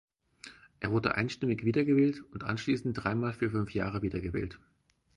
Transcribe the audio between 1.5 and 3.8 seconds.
wiedergewählt und anschließend dreimal für fünf